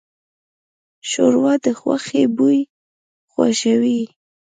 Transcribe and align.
ښوروا 1.09 1.53
د 1.63 1.65
غوښې 1.79 2.23
بوی 2.37 2.59
خوږوي. 3.31 4.01